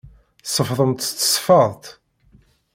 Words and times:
Tsefḍemt 0.45 1.01
s 1.07 1.09
tesfeḍt. 1.11 1.83